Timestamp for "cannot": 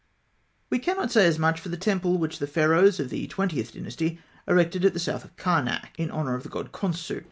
0.79-1.11